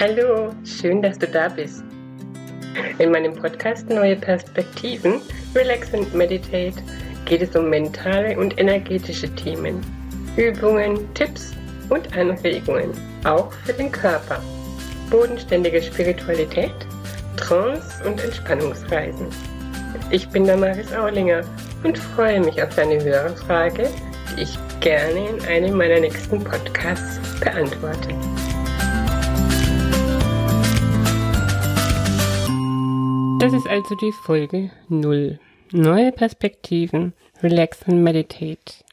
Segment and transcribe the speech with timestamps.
[0.00, 1.82] Hallo, schön, dass du da bist.
[3.00, 5.20] In meinem Podcast Neue Perspektiven,
[5.56, 6.80] Relax and Meditate
[7.24, 9.80] geht es um mentale und energetische Themen,
[10.36, 11.52] Übungen, Tipps
[11.88, 12.92] und Anregungen,
[13.24, 14.40] auch für den Körper,
[15.10, 16.70] bodenständige Spiritualität,
[17.36, 19.26] Trance und Entspannungsreisen.
[20.12, 21.42] Ich bin Damaris Aulinger
[21.82, 23.88] und freue mich auf deine Hörerfrage,
[24.36, 28.14] die ich gerne in einem meiner nächsten Podcasts beantworte.
[33.38, 35.38] Das ist also die Folge 0.
[35.70, 38.84] Neue Perspektiven, Relax and Meditate.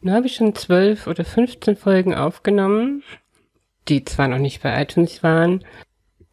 [0.00, 3.04] Nun habe ich schon 12 oder 15 Folgen aufgenommen,
[3.86, 5.64] die zwar noch nicht bei iTunes waren,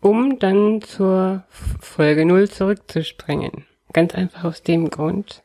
[0.02, 3.66] um dann zur Folge 0 zurückzuspringen.
[3.94, 5.44] Ganz einfach aus dem Grund,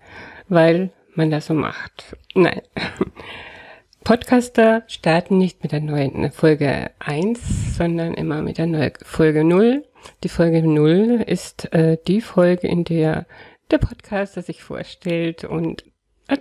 [0.48, 2.16] weil man das so macht.
[2.34, 2.62] Nein.
[4.04, 9.84] Podcaster starten nicht mit der neuen Folge 1, sondern immer mit der neuen Folge 0
[10.24, 13.26] die Folge 0 ist äh, die Folge, in der
[13.70, 15.84] der Podcaster sich vorstellt und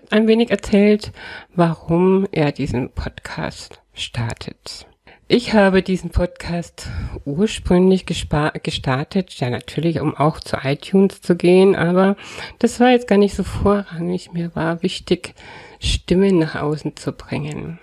[0.09, 1.11] ein wenig erzählt,
[1.55, 4.87] warum er diesen Podcast startet.
[5.29, 6.87] Ich habe diesen Podcast
[7.25, 12.15] ursprünglich gestartet, ja natürlich, um auch zu iTunes zu gehen, aber
[12.59, 14.31] das war jetzt gar nicht so vorrangig.
[14.31, 15.35] Mir war wichtig,
[15.79, 17.79] Stimmen nach außen zu bringen.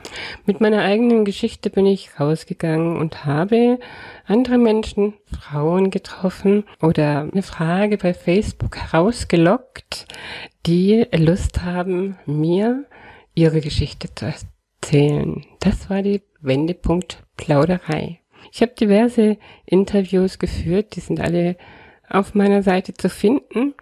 [0.47, 3.79] Mit meiner eigenen Geschichte bin ich rausgegangen und habe
[4.27, 10.07] andere Menschen, Frauen getroffen oder eine Frage bei Facebook herausgelockt,
[10.67, 12.85] die Lust haben, mir
[13.35, 14.33] ihre Geschichte zu
[14.83, 15.45] erzählen.
[15.61, 18.21] Das war die Wendepunkt Plauderei.
[18.53, 21.57] Ich habe diverse Interviews geführt, die sind alle
[22.09, 23.75] auf meiner Seite zu finden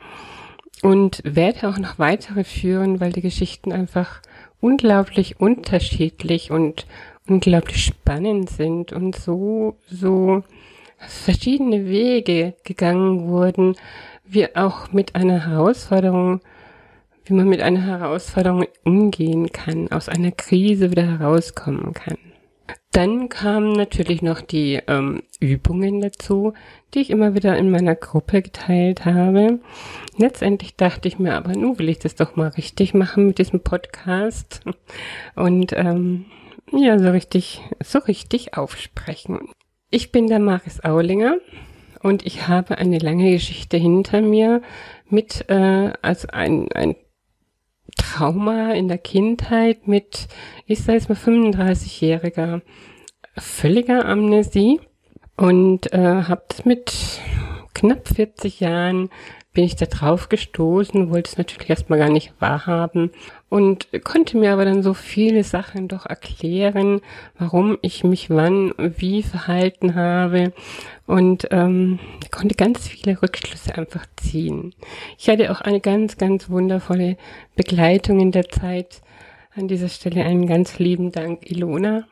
[0.83, 4.21] und werde auch noch weitere führen, weil die Geschichten einfach
[4.61, 6.87] unglaublich unterschiedlich und
[7.29, 10.43] unglaublich spannend sind und so, so
[10.99, 13.77] verschiedene Wege gegangen wurden,
[14.25, 16.41] wie auch mit einer Herausforderung,
[17.25, 22.19] wie man mit einer Herausforderung umgehen kann, aus einer Krise wieder herauskommen kann.
[22.93, 26.53] Dann kamen natürlich noch die ähm, Übungen dazu,
[26.93, 29.61] die ich immer wieder in meiner Gruppe geteilt habe.
[30.19, 33.61] Letztendlich dachte ich mir aber, nun will ich das doch mal richtig machen mit diesem
[33.61, 34.61] Podcast
[35.35, 36.27] und ähm,
[36.71, 39.41] ja, so richtig, so richtig aufsprechen.
[39.91, 41.39] Ich bin der Maris Aulinger
[42.03, 44.61] und ich habe eine lange Geschichte hinter mir
[45.09, 46.97] mit äh, also ein, ein
[47.97, 50.29] Trauma in der Kindheit mit,
[50.67, 52.63] ich sage jetzt mal 35-jähriger
[53.37, 54.81] völliger Amnesie
[55.37, 56.93] und äh, habe mit
[57.75, 59.11] knapp 40 Jahren
[59.53, 63.11] bin ich da drauf gestoßen, wollte es natürlich erstmal gar nicht wahrhaben
[63.51, 67.03] und konnte mir aber dann so viele Sachen doch erklären,
[67.39, 70.53] warum ich mich wann wie verhalten habe
[71.07, 71.99] und ähm,
[72.31, 74.75] konnte ganz viele Rückschlüsse einfach ziehen.
[75.19, 77.19] Ich hatte auch eine ganz, ganz wundervolle
[77.55, 79.03] Begleitung in der Zeit.
[79.55, 82.05] An dieser Stelle einen ganz lieben Dank, Ilona,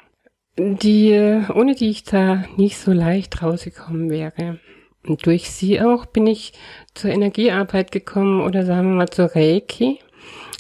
[0.59, 4.59] die, ohne die ich da nicht so leicht rausgekommen wäre.
[5.07, 6.53] Und durch sie auch bin ich
[6.95, 9.99] zur Energiearbeit gekommen oder sagen wir mal zur Reiki.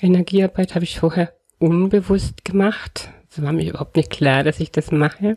[0.00, 3.10] Energiearbeit habe ich vorher unbewusst gemacht.
[3.30, 5.36] Es war mir überhaupt nicht klar, dass ich das mache.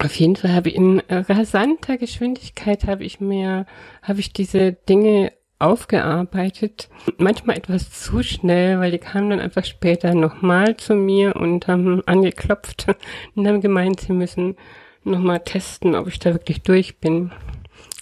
[0.00, 3.64] Auf jeden Fall habe ich in rasanter Geschwindigkeit habe ich mir,
[4.02, 6.88] habe ich diese Dinge aufgearbeitet.
[7.16, 12.02] Manchmal etwas zu schnell, weil die kamen dann einfach später nochmal zu mir und haben
[12.06, 12.86] angeklopft
[13.34, 14.56] und haben gemeint, sie müssen
[15.04, 17.30] nochmal testen, ob ich da wirklich durch bin.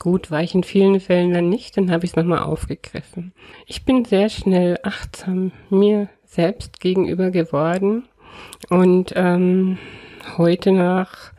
[0.03, 3.33] Gut, war ich in vielen Fällen dann nicht, dann habe ich es nochmal aufgegriffen.
[3.67, 8.09] Ich bin sehr schnell achtsam mir selbst gegenüber geworden
[8.69, 9.79] und ähm,
[10.39, 11.31] heute nach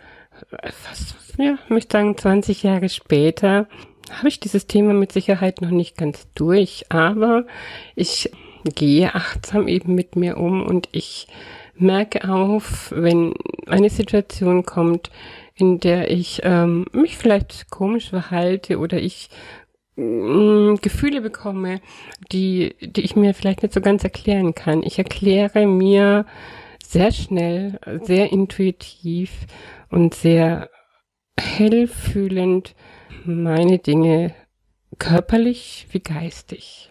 [0.82, 3.68] fast, ja, möchte sagen 20 Jahre später
[4.14, 7.46] habe ich dieses Thema mit Sicherheit noch nicht ganz durch, aber
[7.96, 8.32] ich
[8.64, 11.28] gehe achtsam eben mit mir um und ich
[11.76, 13.34] merke auf, wenn
[13.68, 15.12] eine Situation kommt,
[15.56, 19.30] in der ich ähm, mich vielleicht komisch verhalte oder ich
[19.96, 21.82] mh, mm, Gefühle bekomme,
[22.32, 24.84] die, die ich mir vielleicht nicht so ganz erklären kann.
[24.84, 26.26] Ich erkläre mir
[26.84, 29.32] sehr schnell, sehr intuitiv
[29.90, 30.70] und sehr
[31.40, 32.76] hellfühlend,
[33.26, 34.36] meine Dinge
[35.00, 36.90] körperlich wie geistig.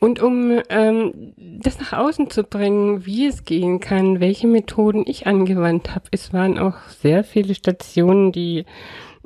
[0.00, 5.26] Und um ähm, das nach außen zu bringen, wie es gehen kann, welche Methoden ich
[5.26, 8.64] angewandt habe, es waren auch sehr viele Stationen, die,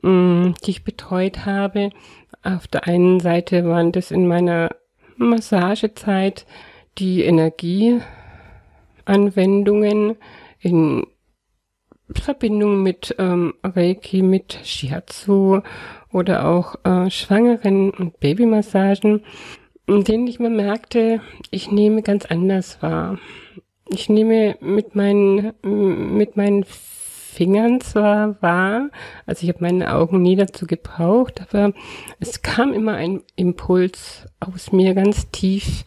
[0.01, 1.91] mh, mm, die ich betreut habe.
[2.43, 4.71] Auf der einen Seite waren das in meiner
[5.17, 6.47] Massagezeit
[6.99, 10.17] die Energieanwendungen
[10.59, 11.07] in
[12.11, 15.61] Verbindung mit ähm, Reiki, mit Shiatsu
[16.13, 19.23] oder auch äh, Schwangeren und Babymassagen,
[19.97, 23.19] in denen ich mir merkte, ich nehme ganz anders wahr.
[23.89, 28.91] Ich nehme mit meinen, mit meinen Fingern zwar wahr,
[29.27, 31.73] also ich habe meine Augen nie dazu gebraucht, aber
[32.21, 35.85] es kam immer ein Impuls aus mir ganz tief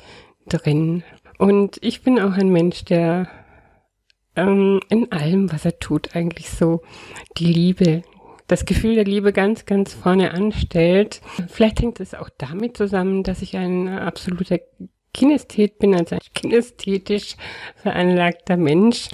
[0.47, 1.03] drin.
[1.37, 3.27] Und ich bin auch ein Mensch, der
[4.35, 6.81] ähm, in allem, was er tut, eigentlich so
[7.37, 8.01] die Liebe,
[8.47, 11.21] das Gefühl der Liebe ganz, ganz vorne anstellt.
[11.47, 14.59] Vielleicht hängt es auch damit zusammen, dass ich ein absoluter
[15.13, 17.35] Kinesthet bin, also ein kinästhetisch
[17.75, 19.09] veranlagter Mensch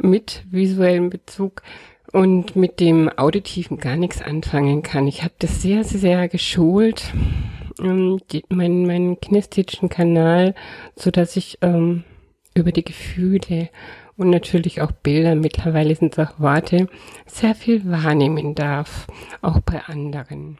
[0.00, 1.62] mit visuellem Bezug
[2.12, 5.06] und mit dem Auditiven gar nichts anfangen kann.
[5.06, 7.12] Ich habe das sehr, sehr geschult,
[7.78, 10.54] ähm, meinen, meinen kinästhetischen Kanal,
[10.96, 12.04] so dass ich ähm,
[12.54, 13.68] über die Gefühle
[14.16, 16.88] und natürlich auch Bilder, mittlerweile sind es auch Worte,
[17.26, 19.06] sehr viel wahrnehmen darf,
[19.42, 20.58] auch bei anderen.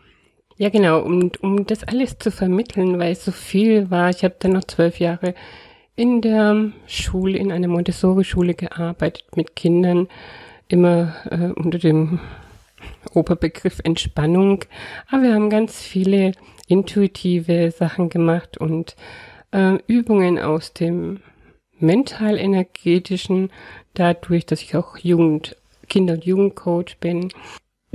[0.56, 4.37] Ja, genau, und um das alles zu vermitteln, weil es so viel war, ich habe
[4.39, 5.35] dann noch zwölf Jahre
[5.97, 10.09] in der Schule, in einer Montessori-Schule gearbeitet mit Kindern,
[10.69, 12.21] immer äh, unter dem
[13.12, 14.65] Oberbegriff Entspannung.
[15.11, 16.33] Aber wir haben ganz viele
[16.69, 18.97] intuitive Sachen gemacht und
[19.53, 21.21] äh, Übungen aus dem
[21.79, 23.50] mental-energetischen,
[23.94, 25.56] dadurch, dass ich auch Jugend,
[25.88, 27.31] Kinder- und Jugendcoach bin.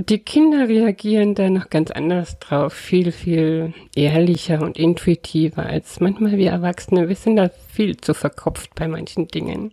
[0.08, 6.38] Die Kinder reagieren da noch ganz anders drauf, viel, viel ehrlicher und intuitiver als manchmal
[6.38, 7.08] wir Erwachsene.
[7.08, 9.72] Wir sind da viel zu verkopft bei manchen Dingen.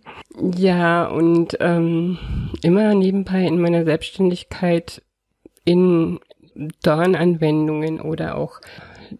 [0.54, 2.18] Ja, und ähm,
[2.62, 5.00] immer nebenbei in meiner Selbstständigkeit
[5.64, 6.20] in
[6.82, 8.60] Dornanwendungen oder auch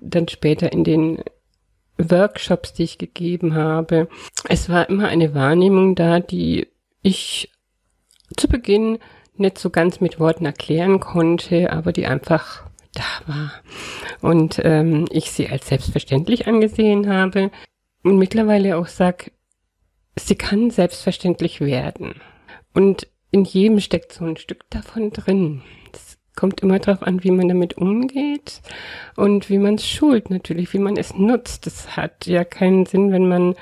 [0.01, 1.23] dann später in den
[1.99, 4.09] Workshops, die ich gegeben habe.
[4.49, 6.69] Es war immer eine Wahrnehmung da, die
[7.03, 7.51] ich
[8.37, 8.99] zu Beginn
[9.37, 12.65] nicht so ganz mit Worten erklären konnte, aber die einfach
[12.95, 13.53] da war.
[14.21, 17.51] Und ähm, ich sie als selbstverständlich angesehen habe
[18.03, 19.31] und mittlerweile auch sag,
[20.17, 22.15] sie kann selbstverständlich werden.
[22.75, 25.63] Und in jedem steckt so ein Stück davon drin
[26.39, 28.61] kommt immer darauf an, wie man damit umgeht
[29.17, 31.67] und wie man es schult natürlich, wie man es nutzt.
[31.67, 33.57] Es hat ja keinen Sinn, wenn man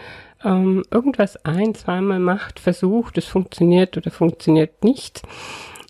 [0.44, 5.22] ähm, irgendwas ein, zweimal macht, versucht, es funktioniert oder funktioniert nicht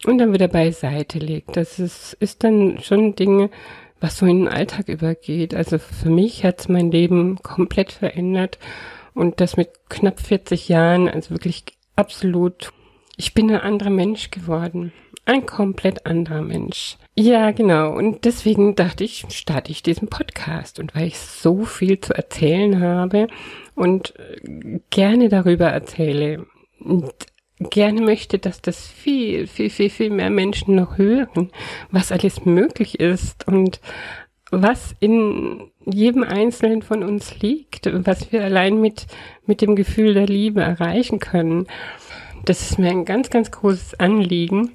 [0.06, 1.56] und dann wieder beiseite legt.
[1.56, 3.50] Das ist, ist dann schon Dinge,
[3.98, 5.56] was so in den Alltag übergeht.
[5.56, 8.60] Also für mich hat es mein Leben komplett verändert
[9.12, 11.64] und das mit knapp 40 Jahren, also wirklich
[11.96, 12.72] absolut,
[13.16, 14.92] ich bin ein anderer Mensch geworden
[15.26, 16.96] ein komplett anderer Mensch.
[17.14, 17.92] Ja, genau.
[17.92, 20.78] Und deswegen dachte ich, starte ich diesen Podcast.
[20.78, 23.26] Und weil ich so viel zu erzählen habe
[23.74, 26.46] und äh, gerne darüber erzähle
[26.78, 27.12] und
[27.58, 31.50] gerne möchte, dass das viel, viel, viel, viel mehr Menschen noch hören,
[31.90, 33.80] was alles möglich ist und
[34.50, 39.06] was in jedem Einzelnen von uns liegt, was wir allein mit,
[39.44, 41.66] mit dem Gefühl der Liebe erreichen können.
[42.44, 44.72] Das ist mir ein ganz, ganz großes Anliegen.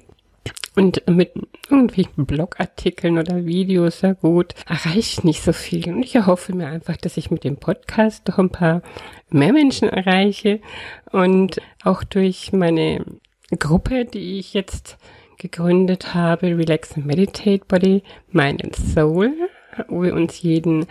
[0.74, 1.32] Und mit
[1.68, 5.92] irgendwelchen Blogartikeln oder Videos, ja gut, erreicht nicht so viel.
[5.92, 8.82] Und ich erhoffe mir einfach, dass ich mit dem Podcast doch ein paar
[9.28, 10.60] mehr Menschen erreiche
[11.10, 13.04] und auch durch meine
[13.58, 14.96] Gruppe, die ich jetzt
[15.36, 19.32] gegründet habe, Relax and Meditate Body, Mind and Soul,
[19.88, 20.86] wo wir uns jeden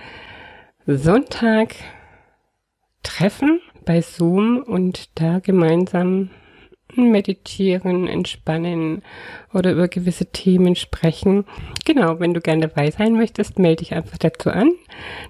[0.85, 1.75] Sonntag
[3.01, 6.29] treffen bei Zoom und da gemeinsam
[6.95, 9.01] meditieren, entspannen
[9.53, 11.45] oder über gewisse Themen sprechen.
[11.85, 14.71] Genau, wenn du gerne dabei sein möchtest, melde dich einfach dazu an.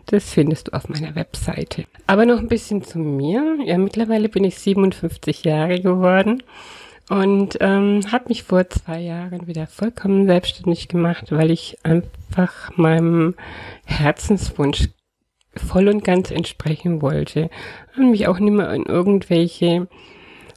[0.08, 1.86] Das findest du auf meiner Webseite.
[2.08, 3.58] Aber noch ein bisschen zu mir.
[3.66, 6.44] Ja, mittlerweile bin ich 57 Jahre geworden
[7.10, 13.36] und ähm, habe mich vor zwei Jahren wieder vollkommen selbstständig gemacht, weil ich einfach meinem
[13.86, 14.90] Herzenswunsch
[15.56, 17.50] voll und ganz entsprechen wollte
[17.98, 19.88] und mich auch nicht mehr in irgendwelche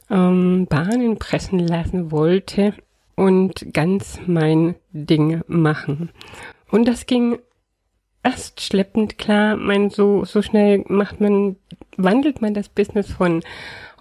[0.09, 2.73] ähm, Bahnen pressen lassen wollte
[3.15, 6.09] und ganz mein Ding machen.
[6.69, 7.39] Und das ging
[8.23, 11.57] erst schleppend klar, mein, so, so schnell macht man,
[11.95, 13.41] wandelt man das Business von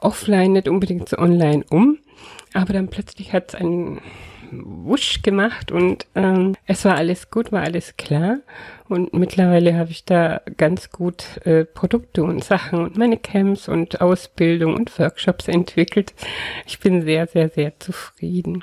[0.00, 1.98] offline nicht unbedingt zu online um.
[2.54, 4.00] Aber dann plötzlich hat es einen
[4.50, 8.38] Wusch gemacht und ähm, es war alles gut, war alles klar.
[8.88, 14.00] Und mittlerweile habe ich da ganz gut äh, Produkte und Sachen und meine Camps und
[14.00, 16.14] Ausbildung und Workshops entwickelt.
[16.66, 18.62] Ich bin sehr, sehr, sehr zufrieden.